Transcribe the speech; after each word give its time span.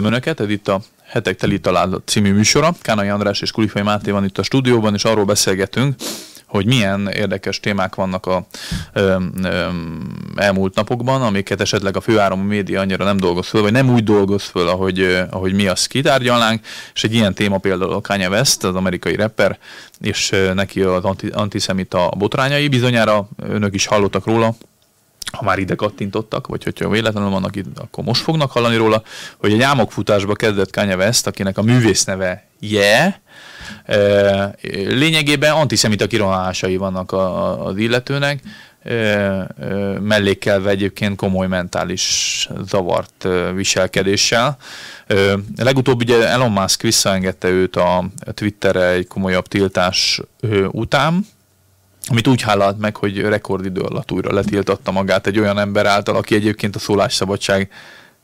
Önöket, 0.00 0.40
ez 0.40 0.48
itt 0.48 0.68
a 0.68 0.80
Hetek 1.04 1.36
Teli 1.36 1.60
Találat 1.60 2.02
című 2.08 2.32
műsora. 2.32 2.74
Kánai 2.80 3.08
András 3.08 3.40
és 3.40 3.50
Kulifai 3.50 3.82
Máté 3.82 4.10
van 4.10 4.24
itt 4.24 4.38
a 4.38 4.42
stúdióban, 4.42 4.94
és 4.94 5.04
arról 5.04 5.24
beszélgetünk, 5.24 5.94
hogy 6.46 6.66
milyen 6.66 7.08
érdekes 7.08 7.60
témák 7.60 7.94
vannak 7.94 8.26
a 8.26 8.46
ö, 8.92 9.16
ö, 9.42 9.68
elmúlt 10.36 10.74
napokban, 10.74 11.22
amiket 11.22 11.60
esetleg 11.60 11.96
a 11.96 12.00
főáramú 12.00 12.42
média 12.42 12.80
annyira 12.80 13.04
nem 13.04 13.16
dolgoz 13.16 13.48
föl, 13.48 13.62
vagy 13.62 13.72
nem 13.72 13.90
úgy 13.90 14.04
dolgoz 14.04 14.42
föl, 14.42 14.68
ahogy, 14.68 15.24
ahogy 15.30 15.52
mi 15.52 15.66
azt 15.66 15.86
kitárgyalnánk, 15.86 16.66
és 16.94 17.04
egy 17.04 17.14
ilyen 17.14 17.34
téma 17.34 17.58
például 17.58 17.92
a 17.92 18.00
Kanye 18.00 18.28
West, 18.28 18.64
az 18.64 18.74
amerikai 18.74 19.16
rapper, 19.16 19.58
és 20.00 20.32
neki 20.54 20.82
az 20.82 21.04
anti, 21.04 21.26
antiszemita 21.26 22.12
botrányai, 22.18 22.68
bizonyára 22.68 23.28
önök 23.42 23.74
is 23.74 23.86
hallottak 23.86 24.26
róla, 24.26 24.54
ha 25.30 25.44
már 25.44 25.58
ide 25.58 25.74
kattintottak, 25.74 26.46
vagy 26.46 26.64
hogyha 26.64 26.88
véletlenül 26.88 27.30
vannak 27.30 27.56
itt, 27.56 27.78
akkor 27.78 28.04
most 28.04 28.22
fognak 28.22 28.50
hallani 28.50 28.76
róla, 28.76 29.02
hogy 29.36 29.52
egy 29.52 29.62
álmokfutásba 29.62 30.34
kezdett 30.34 30.72
Kanye 30.72 30.96
West, 30.96 31.26
akinek 31.26 31.58
a 31.58 31.62
művész 31.62 32.04
neve 32.04 32.46
Je, 32.60 33.22
yeah, 33.86 34.52
lényegében 34.98 35.52
antiszemita 35.52 36.06
kirohanásai 36.06 36.76
vannak 36.76 37.12
az 37.64 37.76
illetőnek, 37.76 38.40
mellékkelve 40.00 40.70
egyébként 40.70 41.16
komoly 41.16 41.46
mentális 41.46 42.48
zavart 42.64 43.28
viselkedéssel. 43.54 44.56
Legutóbb 45.56 46.00
ugye 46.00 46.28
Elon 46.28 46.50
Musk 46.50 46.82
visszaengedte 46.82 47.48
őt 47.48 47.76
a 47.76 48.04
Twitterre 48.34 48.86
egy 48.86 49.06
komolyabb 49.06 49.46
tiltás 49.46 50.20
után, 50.70 51.26
amit 52.12 52.26
úgy 52.26 52.42
hálalt 52.42 52.78
meg, 52.78 52.96
hogy 52.96 53.20
rekordidő 53.20 53.80
alatt 53.80 54.12
újra 54.12 54.32
letiltatta 54.32 54.90
magát 54.90 55.26
egy 55.26 55.38
olyan 55.38 55.58
ember 55.58 55.86
által, 55.86 56.16
aki 56.16 56.34
egyébként 56.34 56.76
a 56.76 56.78
szólásszabadság 56.78 57.70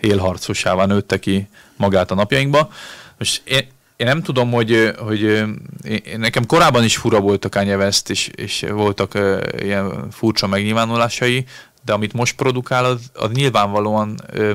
élharcosává 0.01 0.87
nőtte 0.87 1.19
ki 1.19 1.49
magát 1.77 2.11
a 2.11 2.15
napjainkba. 2.15 2.71
Most 3.19 3.43
én, 3.45 3.67
én 3.97 4.07
nem 4.07 4.23
tudom, 4.23 4.51
hogy, 4.51 4.93
hogy 4.99 5.23
én, 5.23 6.17
nekem 6.17 6.47
korábban 6.47 6.85
is 6.85 6.97
fura 6.97 7.21
volt 7.21 7.45
a 7.45 7.49
Kanye 7.49 7.77
West, 7.77 8.11
és, 8.11 8.31
és 8.35 8.65
voltak 8.71 9.15
uh, 9.15 9.41
ilyen 9.59 10.11
furcsa 10.11 10.47
megnyilvánulásai, 10.47 11.45
de 11.85 11.93
amit 11.93 12.13
most 12.13 12.37
produkál, 12.37 12.85
az, 12.85 13.01
az 13.15 13.31
nyilvánvalóan 13.31 14.21
uh, 14.35 14.51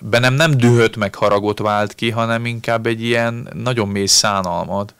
bennem 0.00 0.34
nem 0.34 0.50
dühöt 0.50 0.96
meg 0.96 1.14
haragot 1.14 1.58
vált 1.58 1.94
ki, 1.94 2.10
hanem 2.10 2.46
inkább 2.46 2.86
egy 2.86 3.02
ilyen 3.02 3.48
nagyon 3.54 3.88
mély 3.88 4.06
szánalmat, 4.06 4.94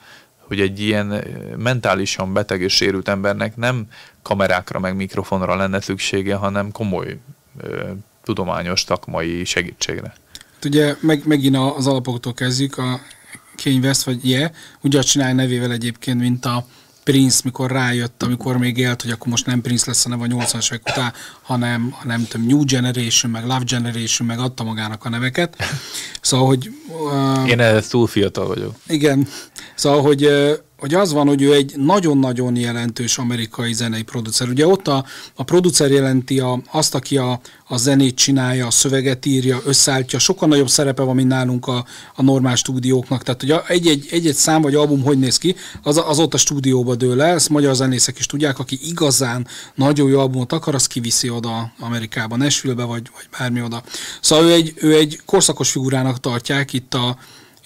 hogy 0.48 0.60
egy 0.60 0.80
ilyen 0.80 1.24
mentálisan 1.56 2.32
beteg 2.32 2.60
és 2.60 2.74
sérült 2.74 3.08
embernek 3.08 3.56
nem 3.56 3.86
kamerákra 4.22 4.78
meg 4.78 4.96
mikrofonra 4.96 5.56
lenne 5.56 5.80
szüksége, 5.80 6.34
hanem 6.34 6.72
komoly 6.72 7.18
ö, 7.60 7.90
tudományos, 8.24 8.84
takmai 8.84 9.44
segítségre. 9.44 10.14
Hát 10.54 10.64
ugye 10.64 10.96
meg, 11.00 11.22
megint 11.26 11.56
az 11.56 11.86
alapoktól 11.86 12.34
kezdjük, 12.34 12.78
a 12.78 13.00
Kanye 13.62 13.78
West, 13.78 14.02
vagy 14.02 14.28
Je, 14.28 14.38
yeah, 14.38 14.50
úgy 14.80 14.98
csinálja 14.98 15.34
nevével 15.34 15.72
egyébként, 15.72 16.20
mint 16.20 16.44
a 16.44 16.66
Prince, 17.08 17.40
mikor 17.44 17.70
rájött, 17.70 18.22
amikor 18.22 18.56
még 18.56 18.78
élt, 18.78 19.02
hogy 19.02 19.10
akkor 19.10 19.26
most 19.26 19.46
nem 19.46 19.60
Prince 19.60 19.84
lesz 19.86 20.06
a 20.06 20.08
neve 20.08 20.24
a 20.24 20.26
80-as 20.26 20.72
évek 20.72 20.88
után, 20.88 21.12
hanem, 21.42 21.90
hanem 21.90 22.26
tudom, 22.28 22.46
New 22.46 22.64
Generation, 22.64 23.30
meg 23.30 23.42
Love 23.42 23.62
Generation, 23.64 24.28
meg 24.28 24.38
adta 24.38 24.64
magának 24.64 25.04
a 25.04 25.08
neveket. 25.08 25.56
Szóval, 26.20 26.46
hogy... 26.46 26.70
Uh, 26.88 27.48
Én 27.48 27.60
ehhez 27.60 27.88
túl 27.88 28.06
fiatal 28.06 28.46
vagyok. 28.46 28.74
Igen. 28.86 29.28
Szóval, 29.74 30.02
hogy 30.02 30.24
uh, 30.24 30.52
hogy 30.78 30.94
az 30.94 31.12
van, 31.12 31.26
hogy 31.26 31.42
ő 31.42 31.54
egy 31.54 31.74
nagyon-nagyon 31.76 32.56
jelentős 32.56 33.18
amerikai 33.18 33.72
zenei 33.72 34.02
producer. 34.02 34.48
Ugye 34.48 34.66
ott 34.66 34.88
a, 34.88 35.04
a 35.34 35.42
producer 35.42 35.90
jelenti 35.90 36.40
a, 36.40 36.60
azt, 36.70 36.94
aki 36.94 37.16
a, 37.16 37.40
a 37.66 37.76
zenét 37.76 38.16
csinálja, 38.16 38.66
a 38.66 38.70
szöveget 38.70 39.26
írja, 39.26 39.60
összeállítja, 39.64 40.18
sokkal 40.18 40.48
nagyobb 40.48 40.68
szerepe 40.68 41.02
van, 41.02 41.14
mint 41.14 41.28
nálunk 41.28 41.66
a, 41.66 41.84
a 42.14 42.22
normál 42.22 42.54
stúdióknak. 42.54 43.22
Tehát, 43.22 43.40
hogy 43.40 43.76
egy-egy, 43.76 44.06
egy-egy 44.10 44.34
szám 44.34 44.62
vagy 44.62 44.74
album 44.74 45.02
hogy 45.02 45.18
néz 45.18 45.38
ki, 45.38 45.56
az, 45.82 46.02
az 46.06 46.18
ott 46.18 46.34
a 46.34 46.38
stúdióba 46.38 46.94
dől 46.94 47.22
el, 47.22 47.34
ezt 47.34 47.48
magyar 47.48 47.74
zenészek 47.74 48.18
is 48.18 48.26
tudják, 48.26 48.58
aki 48.58 48.78
igazán 48.82 49.46
nagyon 49.74 50.08
jó 50.08 50.18
albumot 50.18 50.52
akar, 50.52 50.74
az 50.74 50.86
kiviszi 50.86 51.30
oda 51.30 51.72
Amerikába, 51.78 52.36
Nashville-be, 52.36 52.84
vagy, 52.84 53.10
vagy 53.14 53.28
bármi 53.38 53.62
oda. 53.62 53.82
Szóval 54.20 54.44
ő 54.44 54.52
egy, 54.52 54.72
ő 54.76 54.94
egy 54.94 55.20
korszakos 55.24 55.70
figurának 55.70 56.20
tartják 56.20 56.72
itt 56.72 56.94
a, 56.94 57.16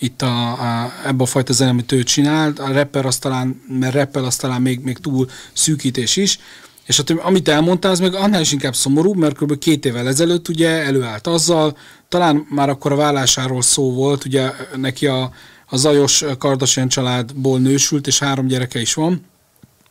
itt 0.02 0.22
a, 0.22 0.52
a, 0.52 0.92
ebbe 1.06 1.22
a 1.22 1.26
fajta 1.26 1.52
zene, 1.52 1.70
amit 1.70 1.92
ő 1.92 2.02
csinált, 2.02 2.58
a 2.58 2.72
rapper 2.72 3.06
az 3.06 3.18
talán, 3.18 3.62
mert 3.68 3.94
rapper 3.94 4.22
az 4.22 4.36
talán 4.36 4.62
még, 4.62 4.80
még 4.80 4.98
túl 4.98 5.28
szűkítés 5.52 6.16
is, 6.16 6.38
és 6.86 6.98
a, 6.98 7.02
amit 7.22 7.48
elmondtál, 7.48 7.90
az 7.90 8.00
meg 8.00 8.14
annál 8.14 8.40
is 8.40 8.52
inkább 8.52 8.74
szomorú, 8.74 9.14
mert 9.14 9.38
kb. 9.38 9.58
két 9.58 9.84
évvel 9.84 10.08
ezelőtt 10.08 10.48
ugye 10.48 10.68
előállt 10.68 11.26
azzal, 11.26 11.76
talán 12.08 12.46
már 12.50 12.68
akkor 12.68 12.92
a 12.92 12.96
vállásáról 12.96 13.62
szó 13.62 13.92
volt, 13.92 14.24
ugye 14.24 14.50
neki 14.76 15.06
a, 15.06 15.32
a 15.66 15.76
zajos 15.76 16.24
Kardashian 16.38 16.88
családból 16.88 17.58
nősült, 17.58 18.06
és 18.06 18.18
három 18.18 18.46
gyereke 18.46 18.80
is 18.80 18.94
van, 18.94 19.24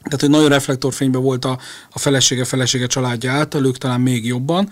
tehát, 0.04 0.20
hogy 0.20 0.30
nagyon 0.30 0.50
reflektorfényben 0.50 1.22
volt 1.22 1.46
a, 1.46 1.60
a 1.92 2.00
felesége, 2.00 2.46
felesége 2.46 2.88
családja 2.88 3.32
által, 3.32 3.66
ők 3.66 3.78
talán 3.78 4.02
még 4.02 4.26
jobban, 4.26 4.70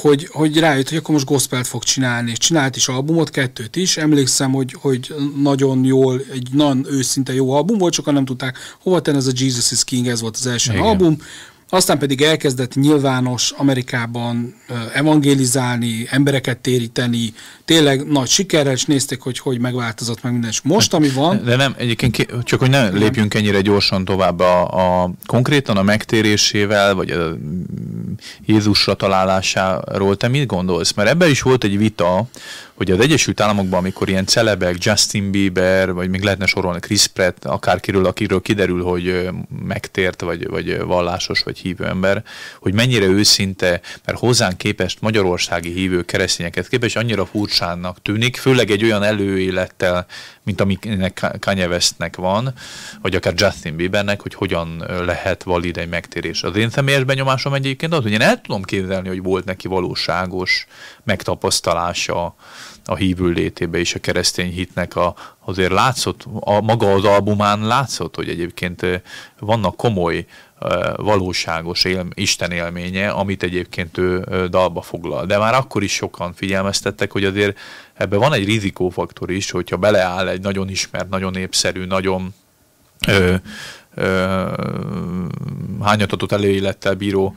hogy, 0.00 0.28
hogy 0.32 0.58
rájött, 0.58 0.88
hogy 0.88 0.98
akkor 0.98 1.14
most 1.14 1.26
gospelt 1.26 1.66
fog 1.66 1.82
csinálni, 1.82 2.30
és 2.30 2.38
csinált 2.38 2.76
is 2.76 2.88
albumot, 2.88 3.30
kettőt 3.30 3.76
is. 3.76 3.96
Emlékszem, 3.96 4.52
hogy, 4.52 4.76
hogy 4.80 5.14
nagyon 5.42 5.84
jól, 5.84 6.20
egy 6.32 6.48
nagyon 6.52 6.86
őszinte 6.90 7.34
jó 7.34 7.50
album 7.52 7.78
volt, 7.78 7.92
sokan 7.92 8.14
nem 8.14 8.24
tudták 8.24 8.58
hova 8.80 9.02
tenni, 9.02 9.16
ez 9.16 9.26
a 9.26 9.32
Jesus 9.34 9.70
is 9.70 9.84
King, 9.84 10.06
ez 10.06 10.20
volt 10.20 10.36
az 10.36 10.46
első 10.46 10.72
Igen. 10.72 10.84
album. 10.84 11.16
Aztán 11.74 11.98
pedig 11.98 12.22
elkezdett 12.22 12.74
nyilvános 12.74 13.50
Amerikában 13.56 14.54
evangélizálni, 14.94 16.06
embereket 16.10 16.58
téríteni, 16.58 17.32
tényleg 17.64 18.06
nagy 18.06 18.28
sikerrel, 18.28 18.72
és 18.72 18.84
nézték, 18.84 19.20
hogy 19.20 19.38
hogy 19.38 19.58
megváltozott 19.58 20.22
meg 20.22 20.32
minden. 20.32 20.50
És 20.50 20.60
most, 20.60 20.94
ami 20.94 21.08
van... 21.08 21.44
De 21.44 21.56
nem, 21.56 21.74
egyébként 21.78 22.26
csak, 22.42 22.60
hogy 22.60 22.70
ne 22.70 22.88
lépjünk 22.88 23.34
ennyire 23.34 23.60
gyorsan 23.60 24.04
tovább 24.04 24.40
a, 24.40 25.02
a 25.02 25.10
konkrétan 25.26 25.76
a 25.76 25.82
megtérésével, 25.82 26.94
vagy 26.94 27.10
a 27.10 27.36
Jézusra 28.46 28.94
találásáról 28.94 30.16
te 30.16 30.28
mit 30.28 30.46
gondolsz? 30.46 30.92
Mert 30.92 31.08
ebben 31.08 31.30
is 31.30 31.42
volt 31.42 31.64
egy 31.64 31.78
vita, 31.78 32.26
hogy 32.82 32.90
az 32.90 33.00
Egyesült 33.00 33.40
Államokban, 33.40 33.78
amikor 33.78 34.08
ilyen 34.08 34.26
celebek, 34.26 34.84
Justin 34.84 35.30
Bieber, 35.30 35.92
vagy 35.92 36.08
még 36.08 36.22
lehetne 36.22 36.46
sorolni 36.46 36.80
Chris 36.80 37.06
Pratt, 37.06 37.44
akárkiről, 37.44 38.06
akiről 38.06 38.40
kiderül, 38.40 38.82
hogy 38.82 39.28
megtért, 39.66 40.20
vagy, 40.20 40.48
vagy 40.48 40.80
vallásos, 40.80 41.42
vagy 41.42 41.58
hívő 41.58 41.86
ember, 41.86 42.22
hogy 42.60 42.74
mennyire 42.74 43.04
őszinte, 43.04 43.80
mert 44.04 44.18
hozzánk 44.18 44.58
képest 44.58 45.00
magyarországi 45.00 45.72
hívő 45.72 46.02
keresztényeket 46.02 46.68
képest 46.68 46.96
annyira 46.96 47.26
furcsának 47.26 48.02
tűnik, 48.02 48.36
főleg 48.36 48.70
egy 48.70 48.84
olyan 48.84 49.02
előélettel, 49.02 50.06
mint 50.42 50.60
aminek 50.60 51.26
Kanye 51.40 51.68
Westnek 51.68 52.16
van, 52.16 52.52
vagy 53.02 53.14
akár 53.14 53.34
Justin 53.36 53.76
Biebernek, 53.76 54.20
hogy 54.22 54.34
hogyan 54.34 54.84
lehet 55.06 55.42
valid 55.42 55.76
egy 55.76 55.88
megtérés. 55.88 56.42
Az 56.42 56.56
én 56.56 56.70
személyes 56.70 57.04
benyomásom 57.04 57.54
egyébként 57.54 57.92
az, 57.92 58.02
hogy 58.02 58.12
én 58.12 58.20
el 58.20 58.40
tudom 58.40 58.62
képzelni, 58.62 59.08
hogy 59.08 59.22
volt 59.22 59.44
neki 59.44 59.68
valóságos 59.68 60.66
megtapasztalása 61.04 62.34
a 62.84 62.94
hívő 62.94 63.28
létébe 63.28 63.78
és 63.78 63.94
a 63.94 63.98
keresztény 63.98 64.52
hitnek 64.52 64.96
a, 64.96 65.14
azért 65.44 65.72
látszott, 65.72 66.26
a, 66.40 66.60
maga 66.60 66.92
az 66.92 67.04
albumán 67.04 67.66
látszott, 67.66 68.14
hogy 68.14 68.28
egyébként 68.28 69.02
vannak 69.38 69.76
komoly 69.76 70.26
valóságos 70.96 71.84
él, 71.84 72.06
Isten 72.14 72.50
élménye, 72.50 73.10
amit 73.10 73.42
egyébként 73.42 73.98
ő 73.98 74.24
dalba 74.50 74.82
foglal. 74.82 75.26
De 75.26 75.38
már 75.38 75.54
akkor 75.54 75.82
is 75.82 75.92
sokan 75.92 76.32
figyelmeztettek, 76.32 77.12
hogy 77.12 77.24
azért 77.24 77.58
ebben 77.94 78.18
van 78.18 78.32
egy 78.32 78.44
rizikófaktor 78.44 79.30
is, 79.30 79.50
hogyha 79.50 79.76
beleáll 79.76 80.28
egy 80.28 80.40
nagyon 80.40 80.68
ismert, 80.68 81.08
nagyon 81.08 81.32
népszerű, 81.32 81.84
nagyon 81.84 82.34
ö, 83.08 83.34
hányatatott 85.80 86.32
előélettel 86.32 86.94
bíró 86.94 87.36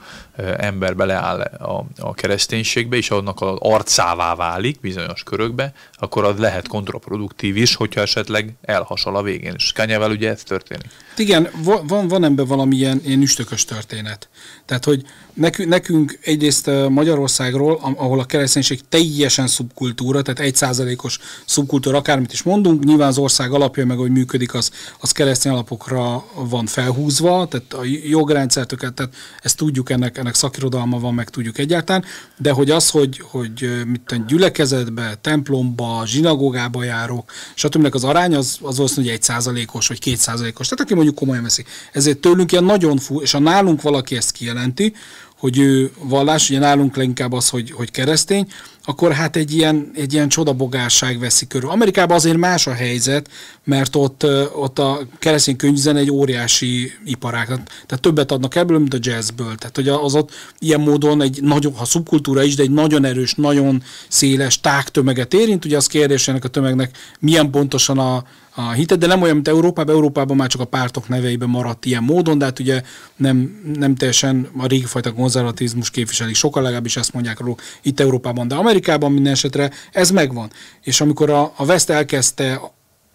ember 0.56 0.96
beleáll 0.96 1.40
a, 1.40 1.84
a 1.98 2.14
kereszténységbe, 2.14 2.96
és 2.96 3.10
annak 3.10 3.40
az 3.40 3.56
arcává 3.58 4.34
válik 4.34 4.80
bizonyos 4.80 5.22
körökbe, 5.22 5.72
akkor 5.94 6.24
az 6.24 6.38
lehet 6.38 6.68
kontraproduktív 6.68 7.56
is, 7.56 7.74
hogyha 7.74 8.00
esetleg 8.00 8.54
elhasal 8.62 9.16
a 9.16 9.22
végén. 9.22 9.54
És 9.56 9.72
Kányevel 9.72 10.10
ugye 10.10 10.30
ez 10.30 10.42
történik. 10.42 10.86
Igen, 11.16 11.48
van, 11.62 12.08
van 12.08 12.24
ebben 12.24 12.46
valamilyen 12.46 13.00
ilyen 13.04 13.22
üstökös 13.22 13.64
történet. 13.64 14.28
Tehát, 14.64 14.84
hogy 14.84 15.02
nekünk, 15.34 15.68
nekünk 15.68 16.18
egyrészt 16.22 16.70
Magyarországról, 16.88 17.94
ahol 17.96 18.20
a 18.20 18.24
kereszténység 18.24 18.80
teljesen 18.88 19.46
szubkultúra, 19.46 20.22
tehát 20.22 20.40
egy 20.40 20.56
százalékos 20.56 21.18
szubkultúra, 21.44 21.96
akármit 21.96 22.32
is 22.32 22.42
mondunk, 22.42 22.84
nyilván 22.84 23.08
az 23.08 23.18
ország 23.18 23.52
alapja, 23.52 23.86
meg 23.86 23.96
hogy 23.96 24.10
működik, 24.10 24.54
az, 24.54 24.70
az 25.00 25.12
keresztény 25.12 25.52
alapokra 25.52 26.24
van 26.48 26.66
felhúzva, 26.66 27.46
tehát 27.50 27.72
a 27.72 27.84
jogrendszertöket, 28.08 28.94
tehát 28.94 29.14
ezt 29.42 29.56
tudjuk, 29.56 29.90
ennek, 29.90 30.18
ennek 30.18 30.34
szakirodalma 30.34 30.98
van, 30.98 31.14
meg 31.14 31.28
tudjuk 31.28 31.58
egyáltalán, 31.58 32.04
de 32.38 32.50
hogy 32.50 32.70
az, 32.70 32.90
hogy, 32.90 33.22
hogy 33.24 33.82
mit 33.86 34.26
gyülekezetbe, 34.26 35.14
templomba, 35.20 36.02
zsinagógába 36.06 36.84
járok, 36.84 37.32
stb. 37.54 37.94
az 37.94 38.04
arány 38.04 38.34
az, 38.34 38.58
az 38.62 38.76
valószínűleg 38.76 39.14
egy 39.14 39.22
százalékos, 39.22 39.88
vagy 39.88 39.98
két 39.98 40.18
százalékos. 40.18 40.68
Tehát 40.68 40.84
aki 40.84 40.94
mondjuk 40.94 41.14
komolyan 41.14 41.42
veszi. 41.42 41.64
Ezért 41.92 42.18
tőlünk 42.18 42.52
ilyen 42.52 42.64
nagyon 42.64 42.96
fú, 42.96 43.20
és 43.20 43.30
ha 43.30 43.38
nálunk 43.38 43.82
valaki 43.82 44.16
ezt 44.16 44.32
kijelenti, 44.32 44.94
hogy 45.38 45.58
ő 45.58 45.90
vallás, 45.98 46.50
ugye 46.50 46.58
nálunk 46.58 46.96
leginkább 46.96 47.32
az, 47.32 47.48
hogy, 47.48 47.70
hogy 47.70 47.90
keresztény, 47.90 48.46
akkor 48.88 49.12
hát 49.12 49.36
egy 49.36 49.54
ilyen, 49.54 49.90
egy 49.94 50.12
ilyen 50.12 50.28
csodabogásság 50.28 51.18
veszi 51.18 51.46
körül. 51.46 51.70
Amerikában 51.70 52.16
azért 52.16 52.36
más 52.36 52.66
a 52.66 52.72
helyzet, 52.72 53.28
mert 53.64 53.96
ott, 53.96 54.26
ott 54.54 54.78
a 54.78 55.00
keresztény 55.18 55.56
könyvzen 55.56 55.96
egy 55.96 56.10
óriási 56.10 56.92
iparág, 57.04 57.46
tehát 57.46 58.00
többet 58.00 58.32
adnak 58.32 58.54
ebből, 58.54 58.78
mint 58.78 58.94
a 58.94 58.98
jazzből. 59.00 59.54
Tehát 59.54 59.76
hogy 59.76 59.88
az 59.88 60.14
ott 60.14 60.30
ilyen 60.58 60.80
módon 60.80 61.22
egy 61.22 61.42
nagyon, 61.42 61.74
ha 61.74 61.84
szubkultúra 61.84 62.42
is, 62.42 62.54
de 62.54 62.62
egy 62.62 62.70
nagyon 62.70 63.04
erős, 63.04 63.34
nagyon 63.34 63.82
széles 64.08 64.60
tágtömeget 64.60 65.34
érint. 65.34 65.64
Ugye 65.64 65.76
az 65.76 65.86
kérdés 65.86 66.28
ennek 66.28 66.44
a 66.44 66.48
tömegnek 66.48 66.96
milyen 67.20 67.50
pontosan 67.50 67.98
a, 67.98 68.24
a 68.58 68.70
hitet, 68.70 68.98
de 68.98 69.06
nem 69.06 69.22
olyan, 69.22 69.34
mint 69.34 69.48
Európában. 69.48 69.94
Európában 69.94 70.36
már 70.36 70.48
csak 70.48 70.60
a 70.60 70.64
pártok 70.64 71.08
neveiben 71.08 71.48
maradt 71.48 71.84
ilyen 71.84 72.02
módon, 72.02 72.38
de 72.38 72.44
hát 72.44 72.58
ugye 72.58 72.82
nem, 73.16 73.60
nem 73.76 73.94
teljesen 73.94 74.48
a 74.56 74.66
régi 74.66 74.84
fajta 74.84 75.12
konzervatizmus 75.12 75.90
képviseli. 75.90 76.34
Sokan 76.34 76.62
legalábbis 76.62 76.96
ezt 76.96 77.12
mondják 77.12 77.40
róla 77.40 77.56
itt 77.82 78.00
Európában, 78.00 78.48
de 78.48 78.54
Amerikában 78.54 79.12
minden 79.12 79.32
esetre 79.32 79.70
ez 79.92 80.10
megvan. 80.10 80.50
És 80.82 81.00
amikor 81.00 81.30
a, 81.30 81.52
a 81.56 81.64
West 81.64 81.90
elkezdte 81.90 82.60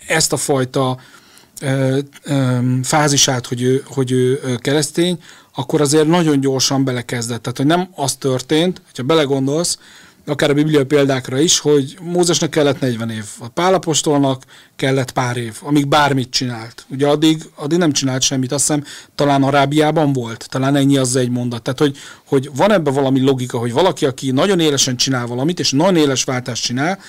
ezt 0.08 0.34
a 0.34 0.38
fajta 0.38 0.98
ö, 1.62 2.00
ö, 2.24 2.58
fázisát, 2.84 3.48
hogy 3.48 3.62
ő, 3.62 3.84
hogy 3.86 4.12
ő 4.12 4.40
keresztény, 4.58 5.20
akkor 5.56 5.82
azért 5.82 6.08
nagyon 6.08 6.40
gyorsan 6.40 6.84
belekezdett. 6.84 7.42
Tehát, 7.42 7.58
hogy 7.58 7.66
nem 7.68 7.90
az 7.96 8.16
történt, 8.16 8.82
hogyha 8.86 9.04
belegondolsz, 9.04 9.78
akár 10.32 10.50
a 10.50 10.54
bibliai 10.54 10.84
példákra 10.84 11.40
is, 11.40 11.60
hogy 11.60 11.98
Mózesnek 12.02 12.50
kellett 12.50 12.80
40 12.80 13.10
év, 13.10 13.26
a 13.40 13.48
Pálapostolnak 13.48 14.44
kellett 14.76 15.12
pár 15.12 15.38
év, 15.38 15.58
amíg 15.62 15.88
bármit 15.88 16.30
csinált. 16.30 16.86
Ugye 16.90 17.08
addig, 17.08 17.44
addig 17.56 17.78
nem 17.78 17.92
csinált 17.92 18.22
semmit, 18.22 18.52
azt 18.52 18.68
hiszem 18.68 18.84
talán 19.16 19.44
Arábiában 19.44 20.14
volt, 20.14 20.46
talán 20.50 20.76
ennyi 20.76 20.98
az 20.98 21.16
egy 21.16 21.30
mondat. 21.30 21.62
Tehát, 21.62 21.80
hogy, 21.80 21.98
hogy 22.26 22.50
van 22.56 22.72
ebben 22.72 22.94
valami 22.94 23.22
logika, 23.22 23.58
hogy 23.58 23.74
valaki, 23.74 24.06
aki 24.06 24.32
nagyon 24.32 24.60
élesen 24.60 24.96
csinál 24.96 25.28
valamit, 25.28 25.60
és 25.60 25.72
nagyon 25.72 25.96
éles 25.96 26.24
váltást 26.24 26.64
csinál, 26.64 27.00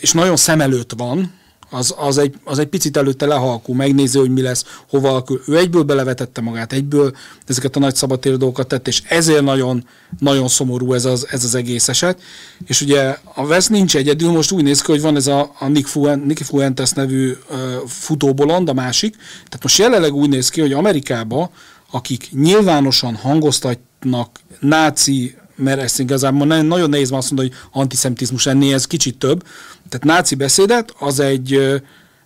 és 0.00 0.12
nagyon 0.12 0.36
szem 0.36 0.60
előtt 0.60 0.92
van, 0.96 1.32
az, 1.70 1.94
az, 1.98 2.18
egy, 2.18 2.34
az 2.44 2.58
egy 2.58 2.66
picit 2.66 2.96
előtte 2.96 3.26
lehalkul, 3.26 3.74
megnézi, 3.74 4.18
hogy 4.18 4.30
mi 4.30 4.42
lesz, 4.42 4.64
hova 4.88 5.08
alakul. 5.08 5.42
Ő 5.46 5.56
egyből 5.56 5.82
belevetette 5.82 6.40
magát, 6.40 6.72
egyből 6.72 7.14
ezeket 7.46 7.76
a 7.76 7.78
nagy 7.78 7.94
szabadtér 7.94 8.36
dolgokat 8.36 8.68
tett, 8.68 8.88
és 8.88 9.02
ezért 9.08 9.42
nagyon, 9.42 9.86
nagyon 10.18 10.48
szomorú 10.48 10.92
ez 10.92 11.04
az, 11.04 11.26
ez 11.30 11.44
az 11.44 11.54
egész 11.54 11.88
eset. 11.88 12.22
És 12.66 12.80
ugye 12.80 13.16
a 13.34 13.42
West 13.42 13.70
nincs 13.70 13.96
egyedül, 13.96 14.30
most 14.30 14.52
úgy 14.52 14.62
néz 14.62 14.82
ki, 14.82 14.90
hogy 14.90 15.00
van 15.00 15.16
ez 15.16 15.26
a, 15.26 15.54
a 15.58 15.68
Nick, 15.68 15.86
Fuen, 15.86 16.18
Nicky 16.18 16.42
Fuentes 16.42 16.90
nevű 16.90 17.32
uh, 17.50 17.58
futóbolond, 17.86 18.68
a 18.68 18.72
másik. 18.72 19.16
Tehát 19.34 19.62
most 19.62 19.78
jelenleg 19.78 20.14
úgy 20.14 20.28
néz 20.28 20.48
ki, 20.48 20.60
hogy 20.60 20.72
Amerikába, 20.72 21.50
akik 21.90 22.28
nyilvánosan 22.32 23.14
hangoztatnak 23.14 24.40
náci 24.60 25.36
mert 25.56 25.80
ezt 25.80 26.00
igazából 26.00 26.46
nagyon 26.46 26.90
nehéz 26.90 27.10
azt 27.10 27.30
mondani, 27.30 27.48
hogy 27.48 27.80
antiszemitizmus 27.82 28.46
ennél 28.46 28.74
ez 28.74 28.86
kicsit 28.86 29.18
több. 29.18 29.42
Tehát 29.88 30.04
náci 30.04 30.34
beszédet 30.34 30.94
az 30.98 31.20
egy, 31.20 31.80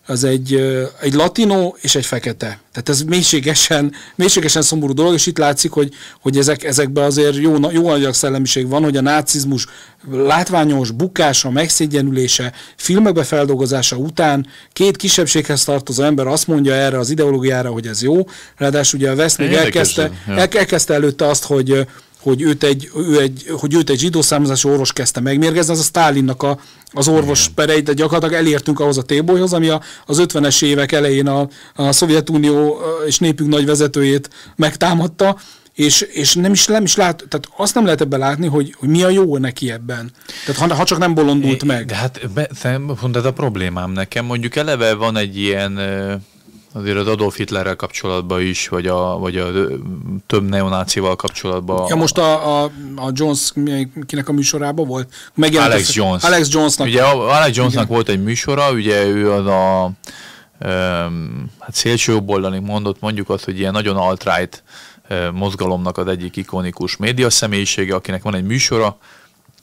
az 0.06 0.24
egy, 0.24 0.54
egy 1.00 1.14
latinó 1.14 1.76
és 1.80 1.94
egy 1.94 2.06
fekete. 2.06 2.60
Tehát 2.72 2.88
ez 2.88 3.02
mélységesen, 3.02 3.92
mélységesen 4.14 4.62
szomorú 4.62 4.92
dolog, 4.92 5.14
és 5.14 5.26
itt 5.26 5.38
látszik, 5.38 5.70
hogy, 5.70 5.92
hogy 6.20 6.36
ezek, 6.36 6.64
ezekben 6.64 7.04
azért 7.04 7.36
jó, 7.36 7.70
jó 7.70 7.88
anyag 7.88 8.14
szellemiség 8.14 8.68
van, 8.68 8.82
hogy 8.82 8.96
a 8.96 9.00
nácizmus 9.00 9.66
látványos 10.10 10.90
bukása, 10.90 11.50
megszégyenülése, 11.50 12.52
filmekbe 12.76 13.24
feldolgozása 13.24 13.96
után 13.96 14.46
két 14.72 14.96
kisebbséghez 14.96 15.64
tartozó 15.64 16.02
ember 16.02 16.26
azt 16.26 16.46
mondja 16.46 16.74
erre 16.74 16.98
az 16.98 17.10
ideológiára, 17.10 17.70
hogy 17.70 17.86
ez 17.86 18.02
jó, 18.02 18.24
ráadásul 18.56 18.98
ugye 19.00 19.10
a 19.10 19.14
West 19.14 19.38
még 19.38 19.52
elkezdte, 19.52 20.10
elkezdte 20.26 20.94
előtte 20.94 21.26
azt, 21.26 21.44
hogy 21.44 21.86
hogy 22.20 22.42
őt 22.42 22.62
egy, 22.62 22.90
ő 22.96 23.20
egy, 23.20 23.46
hogy 23.50 23.74
őt 23.74 23.90
egy 23.90 23.98
zsidó 23.98 24.22
származású 24.22 24.68
orvos 24.68 24.92
kezdte 24.92 25.20
megmérgezni, 25.20 25.72
az 25.72 25.78
a 25.78 25.82
Stálinnak 25.82 26.42
a, 26.42 26.58
az 26.92 27.08
orvos 27.08 27.48
pereit, 27.48 27.84
de 27.84 27.92
gyakorlatilag 27.92 28.42
elértünk 28.42 28.80
ahhoz 28.80 28.98
a 28.98 29.02
tébolyhoz, 29.02 29.52
ami 29.52 29.68
a, 29.68 29.82
az 30.06 30.22
50-es 30.22 30.62
évek 30.62 30.92
elején 30.92 31.26
a, 31.26 31.48
a 31.74 31.92
Szovjetunió 31.92 32.80
és 33.06 33.18
népünk 33.18 33.50
nagy 33.50 33.66
vezetőjét 33.66 34.30
megtámadta, 34.56 35.36
és, 35.74 36.00
és 36.00 36.34
nem 36.34 36.52
is, 36.52 36.66
nem 36.66 36.82
is 36.82 36.96
lát, 36.96 37.24
tehát 37.28 37.48
azt 37.56 37.74
nem 37.74 37.84
lehet 37.84 38.00
ebben 38.00 38.18
látni, 38.18 38.46
hogy, 38.46 38.74
hogy 38.78 38.88
mi 38.88 39.02
a 39.02 39.08
jó 39.08 39.36
neki 39.36 39.70
ebben. 39.70 40.10
Tehát 40.46 40.60
ha, 40.60 40.74
ha 40.74 40.84
csak 40.84 40.98
nem 40.98 41.14
bolondult 41.14 41.64
meg. 41.64 41.86
De 41.86 41.94
hát 41.94 42.20
pont 43.00 43.16
ez 43.16 43.24
a 43.24 43.32
problémám 43.32 43.90
nekem. 43.90 44.24
Mondjuk 44.24 44.56
eleve 44.56 44.94
van 44.94 45.16
egy 45.16 45.38
ilyen 45.38 45.78
azért 46.78 46.96
az 46.96 47.06
Adolf 47.06 47.36
Hitlerrel 47.36 47.76
kapcsolatban 47.76 48.40
is, 48.40 48.68
vagy 48.68 48.86
a, 48.86 49.18
vagy 49.18 49.36
a 49.36 49.48
több 50.26 50.48
neonácival 50.48 51.16
kapcsolatban. 51.16 51.86
Ja, 51.88 51.96
most 51.96 52.18
a, 52.18 52.62
a, 52.62 52.70
a 52.96 53.10
Jones, 53.12 53.52
kinek 54.06 54.28
a 54.28 54.32
műsorában 54.32 54.86
volt? 54.86 55.12
Megjelent 55.34 55.72
Alex 55.72 55.94
Jones. 55.94 56.22
Alex 56.22 56.48
Jonesnak. 56.52 56.86
Ugye 56.86 57.02
Alex 57.02 57.56
Jonesnak 57.56 57.84
Igen. 57.84 57.94
volt 57.94 58.08
egy 58.08 58.22
műsora, 58.22 58.72
ugye 58.72 59.06
ő 59.06 59.32
az 59.32 59.46
a 59.46 59.90
um, 60.64 61.50
hát 61.58 61.74
szélsőjobboldali 61.74 62.58
mondott 62.58 63.00
mondjuk 63.00 63.30
azt, 63.30 63.44
hogy 63.44 63.58
ilyen 63.58 63.72
nagyon 63.72 63.96
alt-right 63.96 64.62
mozgalomnak 65.32 65.98
az 65.98 66.06
egyik 66.06 66.36
ikonikus 66.36 66.96
média 66.96 67.30
személyisége, 67.30 67.94
akinek 67.94 68.22
van 68.22 68.34
egy 68.34 68.44
műsora, 68.44 68.98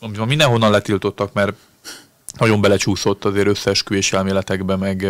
amit 0.01 0.25
mindenhonnan 0.25 0.71
letiltottak, 0.71 1.33
mert 1.33 1.53
nagyon 2.37 2.61
belecsúszott 2.61 3.25
azért 3.25 3.47
összeesküvés 3.47 4.13
elméletekbe, 4.13 4.75
meg, 4.75 5.07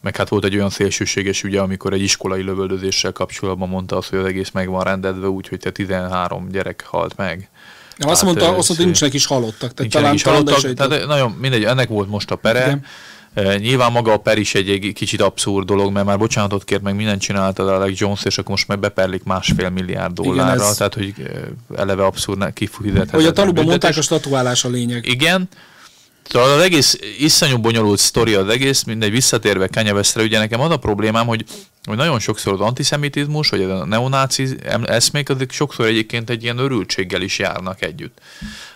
meg 0.00 0.16
hát 0.16 0.28
volt 0.28 0.44
egy 0.44 0.54
olyan 0.54 0.70
szélsőséges 0.70 1.42
ügye, 1.42 1.60
amikor 1.60 1.92
egy 1.92 2.02
iskolai 2.02 2.42
lövöldözéssel 2.42 3.12
kapcsolatban 3.12 3.68
mondta 3.68 3.96
azt, 3.96 4.08
hogy 4.08 4.18
az 4.18 4.24
egész 4.24 4.50
meg 4.50 4.68
van 4.68 4.84
rendezve 4.84 5.28
úgy, 5.28 5.48
hogy 5.48 5.58
te 5.58 5.70
13 5.70 6.48
gyerek 6.48 6.84
halt 6.86 7.16
meg. 7.16 7.48
Ja, 7.98 8.08
azt 8.08 8.22
mondta, 8.22 8.56
azt 8.56 8.68
mondta, 8.68 8.84
nincsenek 8.84 9.14
is 9.14 9.26
halottak. 9.26 9.74
Tehát 9.74 9.92
talán, 9.92 10.14
is 10.14 10.22
halottak, 10.22 10.72
tehát 10.74 11.06
nagyon 11.06 11.30
mindegy, 11.30 11.64
ennek 11.64 11.88
volt 11.88 12.08
most 12.08 12.30
a 12.30 12.36
pere. 12.36 12.66
Igen. 12.66 12.84
Nyilván 13.58 13.92
maga 13.92 14.12
a 14.12 14.16
per 14.16 14.38
is 14.38 14.54
egy, 14.54 14.70
egy 14.70 14.92
kicsit 14.94 15.20
abszurd 15.20 15.66
dolog, 15.66 15.92
mert 15.92 16.06
már 16.06 16.18
bocsánatot 16.18 16.64
kért, 16.64 16.82
meg 16.82 16.94
mindent 16.94 17.20
csinálta 17.20 17.64
a 17.64 17.74
Alex 17.74 17.98
Jones, 17.98 18.24
és 18.24 18.38
akkor 18.38 18.50
most 18.50 18.68
meg 18.68 18.78
beperlik 18.78 19.22
másfél 19.22 19.68
milliárd 19.68 20.12
dollárra, 20.12 20.54
Igen, 20.54 20.68
ez... 20.68 20.76
tehát 20.76 20.94
hogy 20.94 21.14
eleve 21.76 22.04
abszurd 22.04 22.52
kifizethető. 22.52 23.10
Hogy 23.10 23.26
a 23.26 23.32
tanúban 23.32 23.64
mondták, 23.64 23.96
a 23.96 24.02
statuálás 24.02 24.64
a 24.64 24.68
lényeg. 24.68 25.06
Igen, 25.06 25.48
Szóval 26.32 26.50
az 26.50 26.62
egész 26.62 26.98
iszonyú 27.18 27.58
bonyolult 27.58 27.98
sztori 27.98 28.34
az 28.34 28.48
egész, 28.48 28.82
mindegy 28.82 29.10
visszatérve 29.10 29.68
Kanye 29.68 29.92
Westre, 29.92 30.22
ugye 30.22 30.38
nekem 30.38 30.60
az 30.60 30.70
a 30.70 30.76
problémám, 30.76 31.26
hogy, 31.26 31.44
hogy 31.84 31.96
nagyon 31.96 32.18
sokszor 32.18 32.52
az 32.52 32.60
antiszemitizmus, 32.60 33.48
vagy 33.48 33.62
a 33.62 33.84
neonáci 33.84 34.56
eszmék, 34.84 35.28
azok 35.28 35.50
sokszor 35.50 35.86
egyébként 35.86 36.30
egy 36.30 36.42
ilyen 36.42 36.58
örültséggel 36.58 37.20
is 37.20 37.38
járnak 37.38 37.82
együtt. 37.82 38.18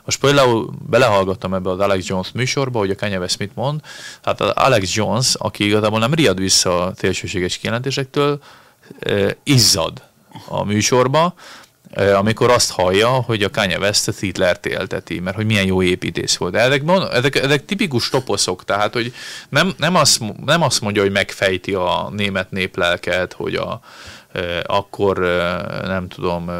Most 0.04 0.20
például 0.20 0.70
belehallgattam 0.88 1.54
ebbe 1.54 1.70
az 1.70 1.78
Alex 1.80 2.06
Jones 2.06 2.32
műsorba, 2.32 2.78
hogy 2.78 2.90
a 2.90 2.94
Kanye 2.94 3.18
West 3.18 3.38
mit 3.38 3.54
mond. 3.54 3.80
Hát 4.22 4.40
az 4.40 4.50
Alex 4.50 4.94
Jones, 4.94 5.34
aki 5.34 5.64
igazából 5.64 5.98
nem 5.98 6.14
riad 6.14 6.38
vissza 6.38 6.84
a 6.84 6.92
szélsőséges 6.96 7.58
kijelentésektől, 7.58 8.42
izzad 9.42 10.02
a 10.48 10.64
műsorba, 10.64 11.34
amikor 11.94 12.50
azt 12.50 12.70
hallja, 12.70 13.08
hogy 13.08 13.42
a 13.42 13.50
Kanye 13.50 13.78
West 13.78 14.18
Hitlert 14.20 14.66
élteti, 14.66 15.20
mert 15.20 15.36
hogy 15.36 15.46
milyen 15.46 15.66
jó 15.66 15.82
építész 15.82 16.36
volt. 16.36 16.56
Ezek, 16.56 16.82
ezek, 17.12 17.34
ezek 17.34 17.64
tipikus 17.64 18.08
toposzok, 18.08 18.64
tehát 18.64 18.92
hogy 18.92 19.14
nem, 19.48 19.74
nem, 19.76 19.94
azt, 19.94 20.22
nem 20.44 20.62
azt 20.62 20.80
mondja, 20.80 21.02
hogy 21.02 21.10
megfejti 21.10 21.74
a 21.74 22.10
német 22.16 22.50
néplelket, 22.50 23.32
hogy 23.32 23.54
a, 23.54 23.80
akkor 24.62 25.18
nem 25.84 26.08
tudom, 26.08 26.50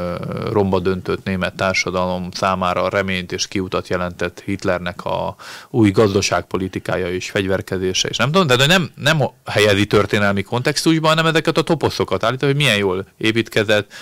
romba 0.50 0.78
döntött 0.78 1.24
német 1.24 1.54
társadalom 1.54 2.28
számára 2.32 2.88
reményt 2.88 3.32
és 3.32 3.48
kiutat 3.48 3.88
jelentett 3.88 4.42
Hitlernek 4.44 5.04
a 5.04 5.36
új 5.70 5.90
gazdaságpolitikája 5.90 7.10
és 7.10 7.30
fegyverkezése, 7.30 8.08
és 8.08 8.16
nem 8.16 8.32
tudom, 8.32 8.46
de 8.46 8.66
nem, 8.66 8.90
nem 8.94 9.22
helyezi 9.44 9.86
történelmi 9.86 10.42
kontextusban, 10.42 11.10
hanem 11.10 11.26
ezeket 11.26 11.56
a 11.56 11.62
toposzokat 11.62 12.24
állítja, 12.24 12.46
hogy 12.46 12.56
milyen 12.56 12.76
jól 12.76 13.06
építkezett, 13.16 13.92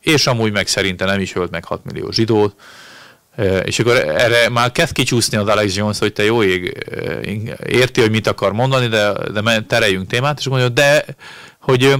és 0.00 0.26
amúgy 0.26 0.52
meg 0.52 0.66
szerintem 0.66 1.08
nem 1.08 1.20
is 1.20 1.34
ölt 1.34 1.50
meg 1.50 1.64
6 1.64 1.84
millió 1.84 2.10
zsidót, 2.10 2.54
és 3.64 3.78
akkor 3.78 3.96
erre 3.96 4.48
már 4.48 4.72
kezd 4.72 4.92
kicsúszni 4.92 5.36
az 5.36 5.48
Alex 5.48 5.76
Jones, 5.76 5.98
hogy 5.98 6.12
te 6.12 6.24
jó 6.24 6.42
ég, 6.42 6.86
érti, 7.66 8.00
hogy 8.00 8.10
mit 8.10 8.26
akar 8.26 8.52
mondani, 8.52 8.86
de, 8.86 9.12
de 9.32 9.62
tereljünk 9.62 10.06
témát, 10.08 10.38
és 10.38 10.48
mondja, 10.48 10.68
de 10.68 11.04
hogy 11.60 11.94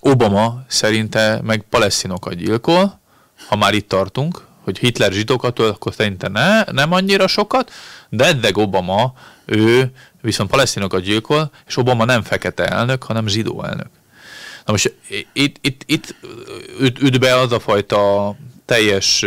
Obama 0.00 0.64
szerinte 0.68 1.40
meg 1.42 1.64
palesztinokat 1.70 2.34
gyilkol, 2.34 3.00
ha 3.48 3.56
már 3.56 3.74
itt 3.74 3.88
tartunk, 3.88 4.46
hogy 4.64 4.78
Hitler 4.78 5.12
zsidókat 5.12 5.58
öl, 5.58 5.68
akkor 5.68 5.94
szerinte 5.94 6.28
ne, 6.28 6.62
nem 6.62 6.92
annyira 6.92 7.26
sokat, 7.26 7.72
de 8.08 8.24
eddig 8.24 8.58
Obama, 8.58 9.14
ő 9.44 9.92
viszont 10.20 10.50
palesztinokat 10.50 11.02
gyilkol, 11.02 11.50
és 11.66 11.76
Obama 11.76 12.04
nem 12.04 12.22
fekete 12.22 12.66
elnök, 12.66 13.02
hanem 13.02 13.26
zsidó 13.26 13.64
elnök. 13.64 13.88
Na 14.64 14.72
most 14.72 14.94
itt, 15.32 15.56
itt, 15.60 15.82
itt 15.86 16.14
üt, 16.80 17.02
üt 17.02 17.20
be 17.20 17.38
az 17.38 17.52
a 17.52 17.60
fajta 17.60 18.34
teljes 18.64 19.26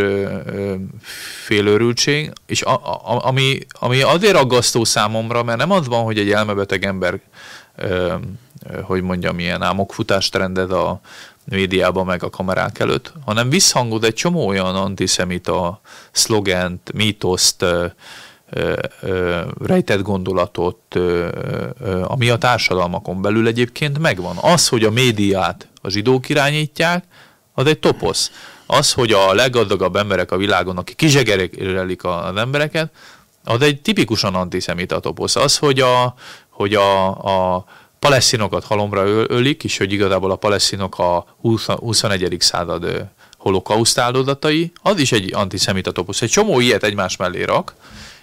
félőrültség, 1.46 2.32
és 2.46 2.62
a, 2.62 2.74
a, 2.74 3.26
ami, 3.26 3.60
ami 3.72 4.02
azért 4.02 4.36
aggasztó 4.36 4.84
számomra, 4.84 5.44
mert 5.44 5.58
nem 5.58 5.72
az 5.72 5.88
van, 5.88 6.04
hogy 6.04 6.18
egy 6.18 6.32
elmebeteg 6.32 6.86
ember, 6.86 7.20
ö, 7.76 8.16
hogy 8.82 9.02
mondjam, 9.02 9.40
ilyen 9.40 9.62
álmokfutást 9.62 10.36
rendez 10.36 10.70
a 10.70 11.00
médiában 11.46 12.06
meg 12.06 12.24
a 12.24 12.30
kamerák 12.30 12.80
előtt, 12.80 13.14
hanem 13.26 13.50
visszhangod 13.50 14.04
egy 14.04 14.14
csomó 14.14 14.48
olyan 14.48 14.76
antiszemita 14.76 15.82
szlogent, 16.12 16.94
mítoszt, 16.94 17.66
rejtett 19.66 20.02
gondolatot, 20.02 21.00
ami 22.04 22.30
a 22.30 22.38
társadalmakon 22.38 23.22
belül 23.22 23.48
egyébként 23.48 24.00
megvan. 24.00 24.38
Az, 24.42 24.68
hogy 24.68 24.84
a 24.84 24.92
médiát 24.92 25.68
a 25.82 25.90
zsidók 25.90 26.30
irányítják, 26.30 27.04
az 27.54 27.66
egy 27.66 27.80
toposz. 27.80 28.32
Az, 28.66 28.94
hogy 28.94 29.12
a 29.12 29.34
leggazdagabb 29.34 29.96
emberek 29.96 30.32
a 30.32 30.38
világon, 30.38 30.78
akik 30.78 30.96
kizsegerelik 30.96 32.04
az 32.04 32.36
embereket, 32.36 32.92
az 33.44 33.62
egy 33.62 33.82
tipikusan 33.82 34.36
antiszemita 34.36 35.00
toposz. 35.00 35.36
Az, 35.36 35.58
hogy 35.58 35.80
a, 35.80 36.14
hogy 36.50 36.74
a, 36.74 37.08
a 37.56 37.66
palesztinokat 38.00 38.64
halomra 38.64 39.04
ölik, 39.28 39.64
és 39.64 39.78
hogy 39.78 39.92
igazából 39.92 40.32
a 40.32 40.36
palesztinok 40.36 41.00
a 41.00 41.26
20, 41.42 41.66
21. 41.66 42.36
század 42.40 43.08
holokauszt 43.38 43.98
áldozatai, 43.98 44.72
az 44.82 45.00
is 45.00 45.12
egy 45.12 45.34
antiszemita 45.34 45.92
toposz. 45.92 46.22
Egy 46.22 46.30
csomó 46.30 46.60
ilyet 46.60 46.84
egymás 46.84 47.18
mellé 47.18 47.44
rak, 47.44 47.76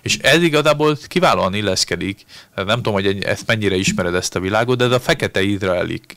és 0.04 0.18
ez 0.18 0.42
igazából 0.42 0.98
kiválóan 1.08 1.54
illeszkedik, 1.54 2.24
nem 2.54 2.76
tudom, 2.76 2.92
hogy 2.92 3.22
ezt 3.22 3.46
mennyire 3.46 3.74
ismered 3.74 4.14
ezt 4.14 4.36
a 4.36 4.40
világot, 4.40 4.78
de 4.78 4.84
ez 4.84 4.90
a 4.90 5.00
fekete 5.00 5.42
izraelik 5.42 6.16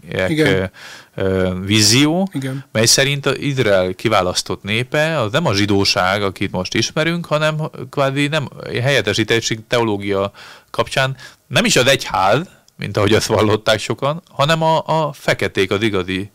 vízió, 1.65 2.29
Igen. 2.33 2.65
mely 2.71 2.85
szerint 2.85 3.25
az 3.25 3.39
Izrael 3.39 3.93
kiválasztott 3.93 4.63
népe 4.63 5.19
az 5.19 5.31
nem 5.31 5.45
a 5.45 5.53
zsidóság, 5.53 6.23
akit 6.23 6.51
most 6.51 6.73
ismerünk, 6.73 7.25
hanem 7.25 7.55
kvázi 7.89 8.27
nem 8.27 8.49
helyettesítési 8.81 9.59
teológia 9.67 10.31
kapcsán 10.69 11.15
nem 11.47 11.65
is 11.65 11.75
az 11.75 11.87
egyház, 11.87 12.41
mint 12.75 12.97
ahogy 12.97 13.13
azt 13.13 13.27
vallották 13.27 13.79
sokan, 13.79 14.21
hanem 14.29 14.61
a, 14.61 14.83
a 14.85 15.13
feketék, 15.13 15.71
az 15.71 15.81
igazi 15.81 16.31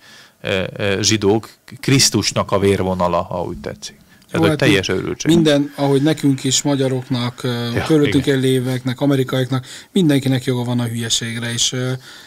zsidók, 1.01 1.51
Krisztusnak 1.81 2.53
a 2.53 2.59
vérvonala, 2.59 3.23
ha 3.23 3.43
úgy 3.43 3.59
tetszik. 3.59 4.02
Ez 4.33 4.39
Jó, 4.39 4.45
egy 4.45 4.49
hát 4.49 4.59
teljes 4.59 4.89
őrültség. 4.89 5.35
Minden, 5.35 5.73
ahogy 5.77 6.03
nekünk 6.03 6.45
is, 6.45 6.63
magyaroknak, 6.63 7.41
ja, 7.75 7.85
körülöttünk 7.87 8.25
léveknek, 8.25 9.01
amerikaiaknak, 9.01 9.67
mindenkinek 9.93 10.45
joga 10.45 10.65
van 10.65 10.81
a 10.81 10.85
hülyeségre, 10.85 11.53
és, 11.53 11.77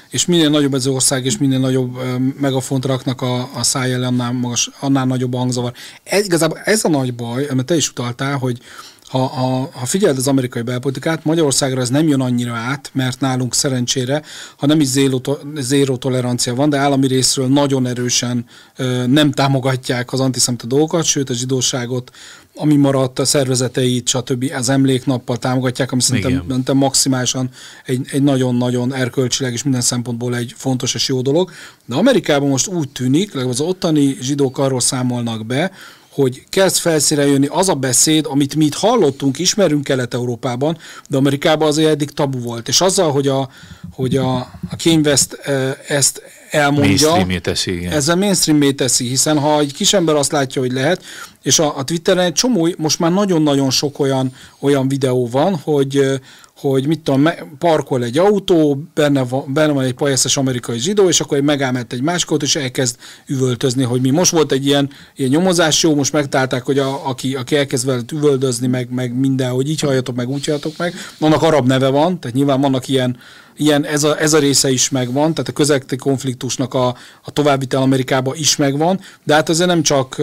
és 0.09 0.25
minél 0.25 0.49
nagyobb 0.49 0.73
ez 0.73 0.85
az 0.85 0.93
ország, 0.93 1.25
és 1.25 1.37
minél 1.37 1.59
nagyobb 1.59 1.97
megafont 2.39 2.85
raknak 2.85 3.21
a, 3.21 3.49
a 3.53 3.63
száj 3.63 3.93
ellen, 3.93 4.07
annál, 4.07 4.31
magas, 4.31 4.69
annál 4.79 5.05
nagyobb 5.05 5.33
a 5.33 5.37
hangzavar. 5.37 5.73
Ez, 6.03 6.25
igazából 6.25 6.57
ez 6.63 6.83
a 6.83 6.89
nagy 6.89 7.13
baj, 7.13 7.45
amit 7.45 7.65
te 7.65 7.75
is 7.75 7.89
utaltál, 7.89 8.37
hogy 8.37 8.59
ha, 9.17 9.27
ha, 9.27 9.69
ha 9.73 9.85
figyeld 9.85 10.17
az 10.17 10.27
amerikai 10.27 10.61
belpolitikát, 10.61 11.23
Magyarországra 11.23 11.81
ez 11.81 11.89
nem 11.89 12.07
jön 12.07 12.21
annyira 12.21 12.53
át, 12.53 12.89
mert 12.93 13.19
nálunk 13.19 13.53
szerencsére, 13.53 14.21
ha 14.57 14.65
nem 14.65 14.79
is 14.79 14.87
zéró, 14.87 15.21
zéró 15.55 15.95
tolerancia 15.95 16.55
van, 16.55 16.69
de 16.69 16.77
állami 16.77 17.07
részről 17.07 17.47
nagyon 17.47 17.87
erősen 17.87 18.45
ö, 18.77 19.07
nem 19.07 19.31
támogatják 19.31 20.13
az 20.13 20.19
antiszemita 20.19 20.67
dolgokat, 20.67 21.03
sőt 21.03 21.29
a 21.29 21.33
zsidóságot, 21.33 22.11
ami 22.55 22.75
maradt, 22.75 23.19
a 23.19 23.25
szervezeteit, 23.25 24.07
stb. 24.07 24.51
az 24.55 24.69
emléknappal 24.69 25.37
támogatják, 25.37 25.91
ami 25.91 26.01
szerintem, 26.01 26.43
szerintem 26.47 26.77
maximálisan 26.77 27.49
egy, 27.85 28.07
egy 28.11 28.23
nagyon-nagyon 28.23 28.93
erkölcsileg 28.93 29.53
és 29.53 29.63
minden 29.63 29.81
szempontból 29.81 30.35
egy 30.35 30.53
fontos 30.57 30.93
és 30.93 31.07
jó 31.07 31.21
dolog. 31.21 31.51
De 31.85 31.95
Amerikában 31.95 32.49
most 32.49 32.67
úgy 32.67 32.89
tűnik, 32.89 33.33
legalább 33.33 33.53
az 33.53 33.59
ottani 33.59 34.17
zsidók 34.21 34.57
arról 34.57 34.79
számolnak 34.79 35.45
be, 35.45 35.71
hogy 36.15 36.43
kezd 36.49 36.75
felszíre 36.75 37.25
jönni 37.25 37.47
az 37.49 37.69
a 37.69 37.73
beszéd, 37.73 38.25
amit 38.29 38.55
mi 38.55 38.65
itt 38.65 38.73
hallottunk, 38.73 39.39
ismerünk 39.39 39.83
Kelet-Európában, 39.83 40.77
de 41.09 41.17
Amerikában 41.17 41.67
azért 41.67 41.89
eddig 41.89 42.11
tabu 42.11 42.39
volt. 42.39 42.67
És 42.67 42.81
azzal, 42.81 43.11
hogy 43.11 43.27
a, 43.27 43.49
hogy 43.91 44.17
a, 44.17 44.35
a 44.69 44.75
Kanye 44.83 45.09
West 45.09 45.33
ezt 45.87 46.21
elmondja, 46.49 47.25
teszi, 47.41 47.77
igen. 47.77 47.91
ezzel 47.91 48.15
mainstream 48.15 48.75
teszi, 48.75 49.07
hiszen 49.07 49.39
ha 49.39 49.59
egy 49.59 49.73
kis 49.73 49.93
ember 49.93 50.15
azt 50.15 50.31
látja, 50.31 50.61
hogy 50.61 50.71
lehet, 50.71 51.03
és 51.43 51.59
a, 51.59 51.77
a 51.77 51.83
Twitteren 51.83 52.25
egy 52.25 52.33
csomó, 52.33 52.69
most 52.77 52.99
már 52.99 53.11
nagyon-nagyon 53.11 53.69
sok 53.69 53.99
olyan, 53.99 54.33
olyan 54.59 54.87
videó 54.87 55.27
van, 55.29 55.55
hogy, 55.55 56.19
hogy 56.55 56.87
mit 56.87 56.99
tudom, 56.99 57.29
parkol 57.57 58.03
egy 58.03 58.17
autó, 58.17 58.83
benne 58.93 59.23
van, 59.23 59.53
benne 59.53 59.73
van 59.73 59.83
egy 59.83 59.93
pajeszes 59.93 60.37
amerikai 60.37 60.77
zsidó, 60.79 61.07
és 61.07 61.19
akkor 61.19 61.39
megáll 61.39 61.75
egy 61.89 62.01
másikot, 62.01 62.43
és 62.43 62.55
elkezd 62.55 62.95
üvöltözni, 63.27 63.83
hogy 63.83 64.01
mi. 64.01 64.09
Most 64.09 64.31
volt 64.31 64.51
egy 64.51 64.65
ilyen, 64.65 64.89
ilyen 65.15 65.29
nyomozás, 65.29 65.83
jó, 65.83 65.95
most 65.95 66.13
megtalálták, 66.13 66.63
hogy 66.63 66.79
a, 66.79 67.07
aki, 67.07 67.35
aki 67.35 67.55
elkezd 67.55 67.85
veled 67.85 68.11
üvöldözni, 68.11 68.67
meg, 68.67 68.89
meg 68.91 69.19
minden, 69.19 69.51
hogy 69.51 69.69
így 69.69 69.79
halljatok 69.79 70.15
meg, 70.15 70.29
úgy 70.29 70.45
halljatok 70.45 70.77
meg. 70.77 70.93
Annak 71.19 71.41
arab 71.41 71.67
neve 71.67 71.89
van, 71.89 72.19
tehát 72.19 72.35
nyilván 72.35 72.61
vannak 72.61 72.87
ilyen, 72.87 73.17
ilyen 73.57 73.85
ez, 73.85 74.03
a, 74.03 74.19
ez 74.19 74.33
a 74.33 74.39
része 74.39 74.71
is 74.71 74.89
megvan, 74.89 75.33
tehát 75.33 75.49
a 75.49 75.53
közegti 75.53 75.95
konfliktusnak 75.95 76.73
a, 76.73 76.87
a 77.23 77.31
továbbitel 77.31 77.81
Amerikába 77.81 78.35
is 78.35 78.55
megvan, 78.55 78.99
de 79.23 79.33
hát 79.33 79.49
azért 79.49 79.69
nem 79.69 79.81
csak, 79.81 80.17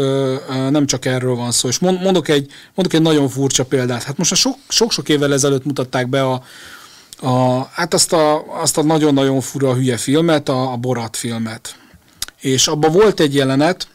nem 0.71 0.87
csak 0.87 1.05
erről 1.05 1.35
van 1.35 1.51
szó. 1.51 1.69
És 1.69 1.79
mondok 1.79 2.29
egy, 2.29 2.51
mondok 2.75 2.95
egy 2.95 3.03
nagyon 3.03 3.29
furcsa 3.29 3.65
példát. 3.65 4.03
Hát 4.03 4.17
most 4.17 4.49
sok-sok 4.69 5.09
évvel 5.09 5.33
ezelőtt 5.33 5.65
mutatták 5.65 6.09
be 6.09 6.23
a, 6.23 6.43
a, 7.21 7.69
hát 7.73 7.95
azt 7.95 8.12
a, 8.12 8.45
azt 8.61 8.79
a 8.79 8.83
nagyon-nagyon 8.83 9.41
fura 9.41 9.75
hülye 9.75 9.97
filmet, 9.97 10.49
a, 10.49 10.73
a 10.73 10.77
Borat 10.77 11.17
filmet. 11.17 11.77
És 12.41 12.69
abban 12.69 12.93
volt 12.93 13.21
egy 13.21 13.35
jelenet, 13.35 13.87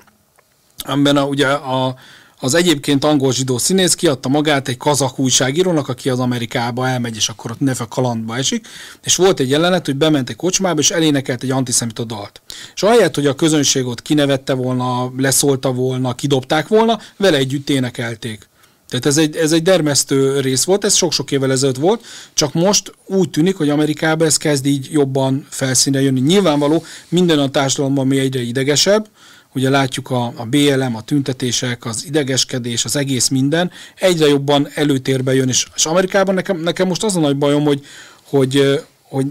amiben 0.78 1.18
a, 1.18 1.24
ugye 1.24 1.48
a, 1.48 1.96
az 2.40 2.54
egyébként 2.54 3.04
angol 3.04 3.34
zsidó 3.34 3.58
színész 3.58 3.94
kiadta 3.94 4.30
magát 4.30 4.68
egy 4.68 4.78
kazak 4.78 5.20
újságírónak, 5.20 5.90
aki 5.90 6.10
az 6.10 6.20
Amerikába 6.20 6.88
elmegy, 6.88 7.16
és 7.16 7.30
akkor 7.30 7.52
ott 7.52 7.60
neve 7.60 7.86
kalandba 7.90 8.38
esik, 8.38 8.68
és 9.04 9.16
volt 9.16 9.40
egy 9.40 9.50
jelenet, 9.50 9.86
hogy 9.86 9.96
bement 9.96 10.30
egy 10.30 10.36
kocsmába, 10.36 10.80
és 10.80 10.92
elénekelt 10.92 11.44
egy 11.44 11.52
antiszemita 11.52 12.04
dalt. 12.04 12.42
És 12.76 12.84
ahelyett, 12.84 13.16
hogy 13.16 13.26
a 13.26 13.36
közönség 13.36 13.86
ott 13.86 14.02
kinevette 14.02 14.54
volna, 14.54 15.12
leszólta 15.18 15.72
volna, 15.72 16.14
kidobták 16.14 16.68
volna, 16.68 17.00
vele 17.18 17.38
együtt 17.38 17.70
énekelték. 17.70 18.48
Tehát 18.90 19.06
ez 19.06 19.18
egy, 19.18 19.36
ez 19.36 19.52
egy 19.52 19.62
dermesztő 19.62 20.40
rész 20.40 20.64
volt, 20.64 20.84
ez 20.84 20.96
sok-sok 20.96 21.32
évvel 21.32 21.52
ezelőtt 21.52 21.78
volt, 21.78 22.06
csak 22.34 22.54
most 22.54 22.92
úgy 23.06 23.30
tűnik, 23.30 23.56
hogy 23.56 23.70
Amerikában 23.70 24.28
ez 24.28 24.38
kezd 24.38 24.66
így 24.66 24.88
jobban 24.92 25.48
felszínre 25.50 26.02
jönni. 26.02 26.20
Nyilvánvaló, 26.20 26.84
minden 27.10 27.40
a 27.40 27.50
társadalomban 27.50 28.08
mi 28.08 28.20
egyre 28.20 28.42
idegesebb, 28.42 29.08
ugye 29.58 29.70
látjuk 29.70 30.10
a, 30.10 30.34
a 30.36 30.46
BLM, 30.46 30.96
a 30.96 31.02
tüntetések, 31.02 31.86
az 31.86 32.06
idegeskedés, 32.06 32.86
az 32.86 32.96
egész 32.96 33.28
minden, 33.28 33.72
egyre 33.96 34.28
jobban 34.28 34.68
előtérbe 34.74 35.34
jön, 35.34 35.48
és, 35.48 35.68
és 35.76 35.86
Amerikában 35.86 36.36
nekem, 36.36 36.58
nekem 36.58 36.88
most 36.88 37.04
az 37.04 37.16
a 37.16 37.20
nagy 37.20 37.38
bajom, 37.38 37.64
hogy, 37.64 37.86
hogy, 38.24 38.84
hogy 39.02 39.26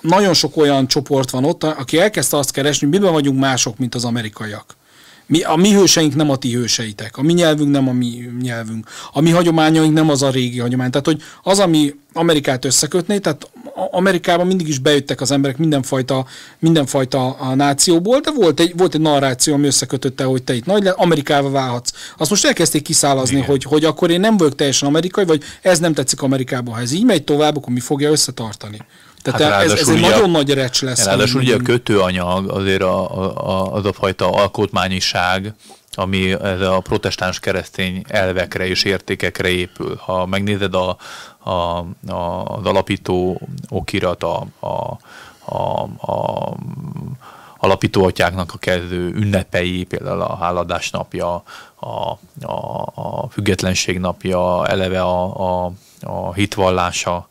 nagyon 0.00 0.34
sok 0.34 0.56
olyan 0.56 0.86
csoport 0.86 1.30
van 1.30 1.44
ott, 1.44 1.64
aki 1.64 1.98
elkezdte 1.98 2.36
azt 2.36 2.50
keresni, 2.50 2.86
hogy 2.86 2.98
miben 2.98 3.12
vagyunk 3.12 3.40
mások, 3.40 3.78
mint 3.78 3.94
az 3.94 4.04
amerikaiak. 4.04 4.76
Mi, 5.26 5.42
a 5.42 5.56
mi 5.56 5.72
hőseink 5.72 6.14
nem 6.14 6.30
a 6.30 6.36
ti 6.36 6.52
hőseitek, 6.52 7.16
a 7.16 7.22
mi 7.22 7.32
nyelvünk 7.32 7.70
nem 7.70 7.88
a 7.88 7.92
mi 7.92 8.28
nyelvünk, 8.42 8.88
a 9.12 9.20
mi 9.20 9.30
hagyományaink 9.30 9.94
nem 9.94 10.10
az 10.10 10.22
a 10.22 10.30
régi 10.30 10.58
hagyomány. 10.58 10.90
Tehát, 10.90 11.06
hogy 11.06 11.22
az, 11.42 11.58
ami 11.58 11.94
Amerikát 12.12 12.64
összekötné, 12.64 13.18
tehát 13.18 13.50
Amerikában 13.90 14.46
mindig 14.46 14.68
is 14.68 14.78
bejöttek 14.78 15.20
az 15.20 15.30
emberek 15.30 15.56
mindenfajta, 15.56 16.26
mindenfajta 16.58 17.30
a 17.30 17.54
nációból, 17.54 18.20
de 18.20 18.30
volt 18.30 18.60
egy, 18.60 18.76
volt 18.76 18.94
egy 18.94 19.00
narráció, 19.00 19.54
ami 19.54 19.66
összekötötte, 19.66 20.24
hogy 20.24 20.42
te 20.42 20.54
itt 20.54 20.64
nagy 20.64 20.86
Amerikába 20.86 21.50
válhatsz. 21.50 21.92
Azt 22.16 22.30
most 22.30 22.44
elkezdték 22.44 22.82
kiszálazni, 22.82 23.40
hogy, 23.40 23.64
hogy 23.64 23.84
akkor 23.84 24.10
én 24.10 24.20
nem 24.20 24.36
vagyok 24.36 24.54
teljesen 24.54 24.88
amerikai, 24.88 25.24
vagy 25.24 25.42
ez 25.62 25.78
nem 25.78 25.94
tetszik 25.94 26.22
Amerikában. 26.22 26.74
Ha 26.74 26.80
ez 26.80 26.92
így 26.92 27.04
megy 27.04 27.24
tovább, 27.24 27.56
akkor 27.56 27.72
mi 27.72 27.80
fogja 27.80 28.10
összetartani? 28.10 28.78
Tehát 29.22 29.40
hát 29.40 29.62
ez, 29.62 29.72
ez 29.72 29.88
egy 29.88 30.00
nagyon 30.00 30.30
nagy 30.30 30.54
recs 30.54 30.82
lesz. 30.82 31.04
Ráadásul 31.04 31.40
ugye 31.40 31.54
a 31.54 31.58
kötőanyag 31.58 32.50
azért 32.50 32.82
a, 32.82 33.28
a, 33.48 33.72
az 33.72 33.84
a 33.84 33.92
fajta 33.92 34.30
alkotmányiság, 34.30 35.54
ami 35.94 36.32
ez 36.32 36.60
a 36.60 36.80
protestáns 36.80 37.40
keresztény 37.40 38.02
elvekre 38.08 38.66
és 38.66 38.84
értékekre 38.84 39.48
épül. 39.48 39.96
Ha 39.96 40.26
megnézed 40.26 40.74
a, 40.74 40.96
a, 41.38 41.50
a, 41.50 42.44
az 42.44 42.66
alapító 42.66 43.40
okirat, 43.68 44.22
a, 44.22 44.46
a, 44.60 44.98
a, 45.44 45.82
a 45.82 46.54
alapító 47.56 48.04
atyáknak 48.04 48.52
a 48.54 48.58
kezdő 48.58 49.12
ünnepei, 49.14 49.84
például 49.84 50.20
a 50.20 50.36
háladás 50.36 50.90
napja, 50.90 51.42
a, 51.74 52.10
a, 52.40 52.82
a 52.94 53.28
függetlenség 53.30 53.98
napja, 53.98 54.66
eleve 54.66 55.02
a, 55.02 55.64
a, 55.64 55.72
a 56.00 56.32
hitvallása, 56.32 57.28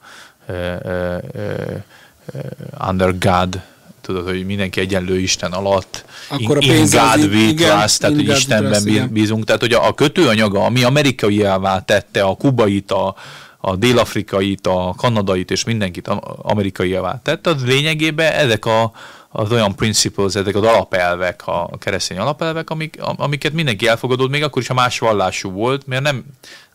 under 2.87 3.17
God, 3.17 3.61
tudod, 4.01 4.25
hogy 4.25 4.45
mindenki 4.45 4.79
egyenlő 4.79 5.19
Isten 5.19 5.51
alatt, 5.51 6.05
Akkor 6.29 6.63
in, 6.63 6.71
a 6.71 6.73
in 6.73 6.85
God 6.89 7.33
we 7.33 7.53
trust, 7.53 7.99
tehát 7.99 8.15
hogy 8.15 8.27
Istenben 8.27 8.83
trust, 8.83 9.11
bízunk, 9.11 9.45
tehát 9.45 9.61
hogy 9.61 9.73
a, 9.73 9.87
a 9.87 9.93
kötőanyaga, 9.93 10.65
ami 10.65 10.83
amerikaiává 10.83 11.79
tette 11.79 12.23
a 12.23 12.35
kubait, 12.35 12.91
a, 12.91 13.15
a 13.57 13.75
dél-afrikait, 13.75 14.67
a 14.67 14.93
kanadait 14.97 15.51
és 15.51 15.63
mindenkit 15.63 16.07
amerikaiává 16.41 17.19
tette, 17.23 17.49
az 17.49 17.65
lényegében 17.65 18.33
ezek 18.33 18.65
a, 18.65 18.91
az 19.29 19.51
olyan 19.51 19.75
principles, 19.75 20.35
ezek 20.35 20.55
az 20.55 20.63
alapelvek, 20.63 21.47
a 21.47 21.69
keresztény 21.79 22.17
alapelvek, 22.17 22.69
amik, 22.69 22.97
amiket 22.99 23.53
mindenki 23.53 23.87
elfogadott, 23.87 24.29
még 24.29 24.43
akkor 24.43 24.61
is, 24.61 24.67
ha 24.67 24.73
más 24.73 24.99
vallású 24.99 25.51
volt, 25.51 25.87
mert 25.87 26.01
nem, 26.03 26.23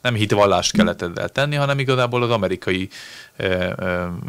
nem 0.03 0.15
hitvallást 0.15 0.73
kellett 0.73 1.03
ezzel 1.03 1.29
tenni, 1.29 1.55
hanem 1.55 1.79
igazából 1.79 2.23
az 2.23 2.31
amerikai 2.31 2.89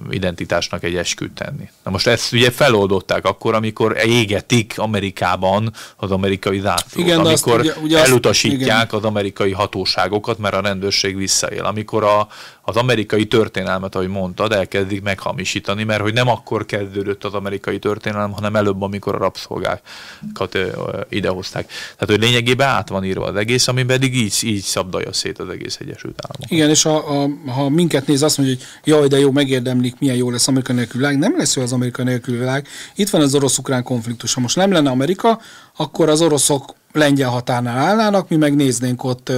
identitásnak 0.10 0.84
egy 0.84 0.96
esküt 0.96 1.32
tenni. 1.32 1.70
Na 1.84 1.92
most 1.92 2.08
ezt 2.08 2.34
ugye 2.34 2.52
feloldották 2.52 3.26
akkor, 3.26 3.54
amikor 3.54 3.98
égetik 4.06 4.74
Amerikában 4.78 5.74
az 5.96 6.12
amerikai 6.12 6.60
zászlót, 6.60 7.06
igen, 7.06 7.20
amikor 7.20 7.60
ugye, 7.60 7.74
ugye 7.82 8.04
elutasítják 8.04 8.94
azt, 8.94 8.94
az 8.94 9.04
amerikai 9.04 9.52
hatóságokat, 9.52 10.38
mert 10.38 10.56
a 10.56 10.62
rendőrség 10.62 11.16
visszaél, 11.16 11.64
amikor 11.64 12.04
a, 12.04 12.28
az 12.70 12.76
amerikai 12.76 13.26
történelmet, 13.26 13.96
ahogy 13.96 14.08
mondtad, 14.08 14.52
elkezdik 14.52 15.02
meghamisítani, 15.02 15.84
mert 15.84 16.02
hogy 16.02 16.14
nem 16.14 16.28
akkor 16.28 16.66
kezdődött 16.66 17.24
az 17.24 17.34
amerikai 17.34 17.80
történelem, 17.80 18.32
hanem 18.32 18.56
előbb, 18.56 18.82
amikor 18.82 19.16
a 19.16 19.18
rabszolgákat 19.18 20.58
idehozták. 21.10 21.68
Tehát, 21.68 22.16
hogy 22.16 22.20
lényegében 22.20 22.68
át 22.68 22.90
van 22.90 23.04
írva 23.04 23.26
az 23.26 23.36
egész, 23.36 23.68
ami 23.68 23.84
pedig 23.84 24.16
így, 24.16 24.34
így 24.44 24.62
szabdalja 24.62 25.14
szét 25.14 25.40
az 25.40 25.50
egész 25.50 25.78
Egyesült 25.80 26.20
Államok. 26.28 26.52
Igen, 26.52 26.70
és 26.70 26.86
a, 26.86 27.24
a, 27.24 27.30
ha 27.52 27.70
minket 27.70 28.08
néz, 28.08 28.22
azt 28.24 28.38
mondja, 28.38 28.56
hogy 28.56 28.66
jaj, 28.84 29.08
de 29.08 29.20
jó, 29.20 29.32
megérdemlik, 29.32 30.00
milyen 30.00 30.16
jó 30.16 30.30
lesz 30.30 30.48
Amerika 30.48 30.74
nélkül 30.74 31.00
világ. 31.00 31.18
Nem 31.18 31.38
lesz 31.38 31.56
jó 31.56 31.62
az 31.62 31.74
Amerika 31.74 32.04
nélkül 32.04 32.38
világ. 32.38 32.68
Itt 32.96 33.10
van 33.10 33.22
az 33.22 33.36
orosz-ukrán 33.36 33.84
konfliktus. 33.84 34.34
Ha 34.34 34.42
most 34.42 34.56
nem 34.56 34.72
lenne 34.72 34.90
Amerika, 34.90 35.42
akkor 35.76 36.10
az 36.10 36.22
oroszok 36.22 36.74
lengyel 36.92 37.30
határnál 37.30 37.78
állnának, 37.78 38.30
mi 38.30 38.36
megnéznénk 38.36 39.04
ott 39.04 39.32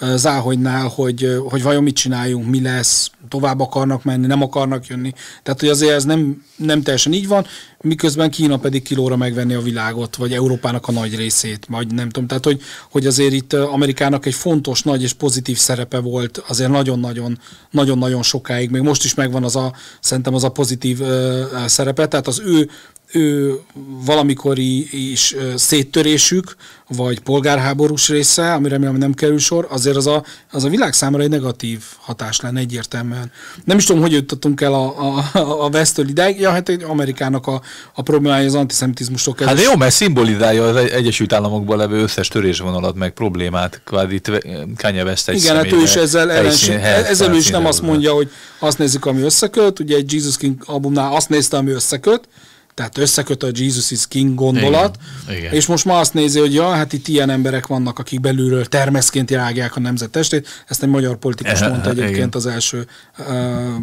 Záhogynál, 0.00 0.88
hogy, 0.88 1.40
hogy 1.48 1.62
vajon 1.62 1.82
mit 1.82 1.94
csináljunk, 1.94 2.46
mi 2.46 2.62
lesz, 2.62 3.10
tovább 3.28 3.60
akarnak 3.60 4.04
menni, 4.04 4.26
nem 4.26 4.42
akarnak 4.42 4.86
jönni. 4.86 5.12
Tehát, 5.42 5.60
hogy 5.60 5.68
azért 5.68 5.92
ez 5.92 6.04
nem, 6.04 6.44
nem 6.56 6.82
teljesen 6.82 7.12
így 7.12 7.28
van, 7.28 7.46
miközben 7.80 8.30
Kína 8.30 8.58
pedig 8.58 8.82
kilóra 8.82 9.16
megvenni 9.16 9.54
a 9.54 9.60
világot, 9.60 10.16
vagy 10.16 10.32
Európának 10.32 10.88
a 10.88 10.92
nagy 10.92 11.16
részét, 11.16 11.66
vagy 11.68 11.94
nem 11.94 12.08
tudom. 12.08 12.28
Tehát, 12.28 12.44
hogy, 12.44 12.60
hogy 12.90 13.06
azért 13.06 13.32
itt 13.32 13.52
Amerikának 13.52 14.26
egy 14.26 14.34
fontos, 14.34 14.82
nagy 14.82 15.02
és 15.02 15.12
pozitív 15.12 15.56
szerepe 15.56 15.98
volt 15.98 16.42
azért 16.48 16.70
nagyon-nagyon 16.70 17.38
nagyon-nagyon 17.70 18.22
sokáig, 18.22 18.70
még 18.70 18.82
most 18.82 19.04
is 19.04 19.14
megvan 19.14 19.44
az 19.44 19.56
a, 19.56 19.72
szerintem 20.00 20.34
az 20.34 20.44
a 20.44 20.48
pozitív 20.48 21.00
ö, 21.00 21.42
szerepe, 21.66 22.08
tehát 22.08 22.26
az 22.26 22.42
ő 22.44 22.70
ő 23.12 23.54
valamikori 24.04 25.10
is 25.10 25.36
széttörésük, 25.56 26.56
vagy 26.88 27.18
polgárháborús 27.18 28.08
része, 28.08 28.52
amire 28.52 28.74
remélem 28.74 28.96
nem 28.96 29.14
kerül 29.14 29.38
sor, 29.38 29.66
azért 29.70 29.96
az 29.96 30.06
a, 30.06 30.24
az 30.50 30.64
a 30.64 30.68
világ 30.68 30.92
számára 30.92 31.22
egy 31.22 31.28
negatív 31.28 31.82
hatás 31.98 32.40
lenne 32.40 32.60
egyértelműen. 32.60 33.32
Nem 33.64 33.78
is 33.78 33.84
tudom, 33.84 34.02
hogy 34.02 34.12
jutottunk 34.12 34.60
el 34.60 34.72
a, 34.72 35.16
a, 35.16 35.64
a 35.64 35.68
West-től 35.72 36.08
ideig. 36.08 36.40
Ja, 36.40 36.50
hát 36.50 36.68
egy 36.68 36.82
Amerikának 36.82 37.46
a, 37.46 37.62
a 37.94 38.02
problémája 38.02 38.46
az 38.46 38.54
antiszemitizmustól 38.54 39.34
kezdve. 39.34 39.56
Hát 39.56 39.64
jó, 39.64 39.76
mert 39.76 39.94
szimbolizálja 39.94 40.64
az 40.64 40.76
Egyesült 40.76 41.32
Államokból 41.32 41.76
levő 41.76 42.02
összes 42.02 42.28
törésvonalat, 42.28 42.94
meg 42.94 43.12
problémát, 43.12 43.80
kvázi 43.84 44.20
Kanye 44.76 45.04
West 45.04 45.28
egy 45.28 45.36
Igen, 45.36 45.56
hát 45.56 45.72
ő 45.72 45.82
is 45.82 45.94
ezzel, 45.94 46.30
ellenség, 46.30 46.74
ezzel 46.74 47.34
ő 47.34 47.36
is 47.36 47.48
nem 47.48 47.66
azt 47.66 47.82
mondja, 47.82 48.12
hogy 48.12 48.30
azt 48.58 48.78
nézzük, 48.78 49.06
ami 49.06 49.20
összeköt. 49.20 49.80
Ugye 49.80 49.96
egy 49.96 50.12
Jesus 50.12 50.36
King 50.36 50.62
albumnál 50.66 51.14
azt 51.14 51.28
nézte, 51.28 51.56
ami 51.56 51.70
összeköt, 51.70 52.28
tehát 52.78 52.98
összeköt 52.98 53.42
a 53.42 53.48
Jesus 53.52 53.90
is 53.90 54.08
King 54.08 54.34
gondolat, 54.34 54.98
igen, 55.26 55.38
igen. 55.38 55.52
és 55.52 55.66
most 55.66 55.84
ma 55.84 55.98
azt 55.98 56.14
nézi, 56.14 56.38
hogy 56.38 56.54
ja, 56.54 56.70
hát 56.70 56.92
itt 56.92 57.08
ilyen 57.08 57.30
emberek 57.30 57.66
vannak, 57.66 57.98
akik 57.98 58.20
belülről 58.20 58.64
termeszként 58.64 59.30
rágják 59.30 59.76
a 59.76 59.80
nemzet 59.80 60.10
testét. 60.10 60.64
Ezt 60.66 60.82
egy 60.82 60.88
magyar 60.88 61.16
politikus 61.16 61.60
e, 61.60 61.68
mondta 61.68 61.90
egyébként 61.90 62.16
igen. 62.16 62.28
az 62.32 62.46
első 62.46 62.86
uh, 63.18 63.26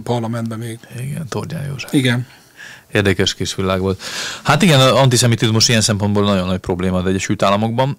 parlamentben 0.04 0.60
még. 0.60 0.80
Igen, 1.00 1.28
Tordján 1.30 1.66
József. 1.66 1.94
Igen. 1.94 2.28
Érdekes 2.92 3.34
kis 3.34 3.56
világ 3.56 3.80
volt. 3.80 4.02
Hát 4.44 4.62
igen, 4.62 4.80
az 4.80 4.92
antiszemitizmus 4.92 5.68
ilyen 5.68 5.82
szempontból 5.82 6.24
nagyon 6.24 6.48
nagy 6.48 6.60
probléma 6.60 6.98
az 6.98 7.06
Egyesült 7.06 7.44
Államokban. 7.44 7.98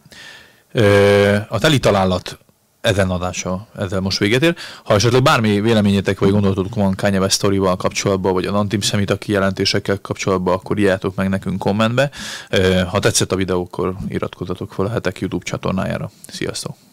A 1.48 1.58
teli 1.58 1.78
találat 1.78 2.38
ezen 2.86 3.10
adása 3.10 3.66
ezzel 3.78 4.00
most 4.00 4.18
véget 4.18 4.42
ér. 4.42 4.56
Ha 4.84 4.94
esetleg 4.94 5.22
bármi 5.22 5.60
véleményetek 5.60 6.18
vagy 6.18 6.30
gondolatotok 6.30 6.74
van 6.74 6.94
Kanye 6.94 7.18
West 7.18 7.36
story 7.36 7.60
kapcsolatban, 7.76 8.32
vagy 8.32 8.44
az 8.44 8.54
antisemita 8.54 9.16
kijelentésekkel 9.16 10.00
kapcsolatban, 10.00 10.54
akkor 10.54 10.78
írjátok 10.78 11.14
meg 11.14 11.28
nekünk 11.28 11.58
kommentbe. 11.58 12.10
Ha 12.86 12.98
tetszett 12.98 13.32
a 13.32 13.36
videó, 13.36 13.62
akkor 13.62 13.94
iratkozzatok 14.08 14.72
fel 14.72 14.86
a 14.86 14.90
hetek 14.90 15.20
YouTube 15.20 15.44
csatornájára. 15.44 16.10
Sziasztok! 16.26 16.85